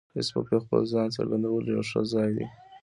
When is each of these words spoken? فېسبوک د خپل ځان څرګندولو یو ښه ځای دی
فېسبوک 0.13 0.45
د 0.51 0.53
خپل 0.63 0.81
ځان 0.91 1.07
څرګندولو 1.15 1.67
یو 1.75 1.83
ښه 1.89 2.01
ځای 2.13 2.29
دی 2.37 2.45